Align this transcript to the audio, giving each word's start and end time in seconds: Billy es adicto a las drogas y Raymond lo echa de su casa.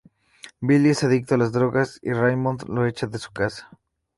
Billy 0.61 0.89
es 0.89 1.03
adicto 1.03 1.35
a 1.35 1.37
las 1.37 1.51
drogas 1.51 1.99
y 2.01 2.11
Raymond 2.11 2.67
lo 2.67 2.87
echa 2.87 3.05
de 3.05 3.19
su 3.19 3.31
casa. 3.31 3.69